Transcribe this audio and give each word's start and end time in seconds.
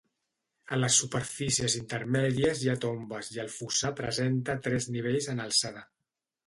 A 0.75 0.77
les 0.79 0.95
superfícies 1.01 1.75
intermèdies 1.81 2.63
hi 2.65 2.73
ha 2.73 2.77
tombes 2.87 3.31
i 3.37 3.43
el 3.45 3.55
fossar 3.59 3.93
presenta 4.03 4.61
tres 4.69 4.93
nivells 4.97 5.35
en 5.37 5.47
alçada. 5.49 5.89